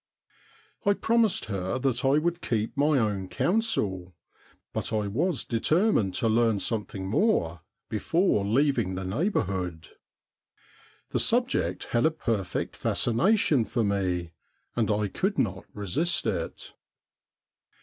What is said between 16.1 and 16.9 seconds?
it.